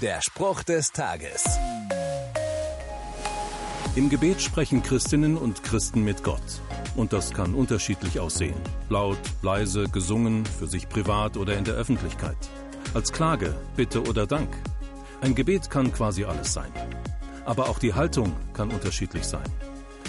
[0.00, 1.44] Der Spruch des Tages.
[3.96, 6.40] Im Gebet sprechen Christinnen und Christen mit Gott.
[6.96, 8.58] Und das kann unterschiedlich aussehen.
[8.88, 12.38] Laut, leise, gesungen, für sich privat oder in der Öffentlichkeit.
[12.94, 14.48] Als Klage, Bitte oder Dank.
[15.20, 16.72] Ein Gebet kann quasi alles sein.
[17.44, 19.50] Aber auch die Haltung kann unterschiedlich sein.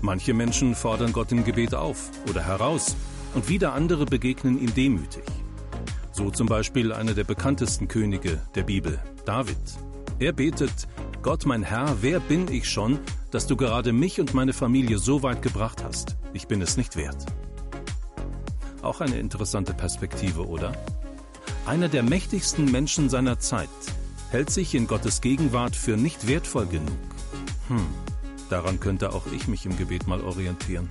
[0.00, 2.94] Manche Menschen fordern Gott im Gebet auf oder heraus
[3.34, 5.24] und wieder andere begegnen ihm demütig.
[6.12, 9.56] So zum Beispiel einer der bekanntesten Könige der Bibel, David.
[10.18, 10.86] Er betet,
[11.22, 12.98] Gott mein Herr, wer bin ich schon,
[13.30, 16.18] dass du gerade mich und meine Familie so weit gebracht hast?
[16.34, 17.24] Ich bin es nicht wert.
[18.82, 20.72] Auch eine interessante Perspektive, oder?
[21.64, 23.70] Einer der mächtigsten Menschen seiner Zeit
[24.30, 26.98] hält sich in Gottes Gegenwart für nicht wertvoll genug.
[27.68, 27.86] Hm,
[28.50, 30.90] daran könnte auch ich mich im Gebet mal orientieren.